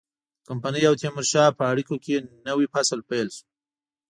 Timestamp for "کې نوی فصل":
2.03-2.99